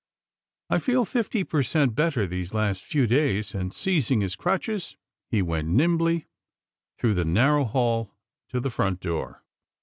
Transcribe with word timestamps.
I 0.71 0.79
feel 0.79 1.05
fifty 1.05 1.43
per 1.43 1.61
cent, 1.61 1.93
better 1.93 2.25
these 2.25 2.55
last 2.55 2.81
few 2.81 3.05
days," 3.05 3.53
and, 3.53 3.71
seizing 3.71 4.21
his 4.21 4.35
crutches, 4.35 4.95
he 5.29 5.43
went 5.43 5.67
nimbly 5.67 6.25
through 6.97 7.13
the 7.13 7.23
narrow 7.23 7.65
hall 7.65 8.15
to 8.49 8.59
the 8.59 8.71
front 8.71 8.99
door. 8.99 9.43